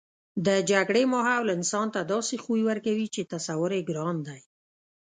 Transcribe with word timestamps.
د 0.45 0.47
جګړې 0.71 1.03
ماحول 1.13 1.47
انسان 1.57 1.87
ته 1.95 2.01
داسې 2.13 2.35
خوی 2.43 2.61
ورکوي 2.69 3.07
چې 3.15 3.29
تصور 3.33 3.71
یې 3.77 3.81
ګران 3.89 4.17
دی 4.27 4.39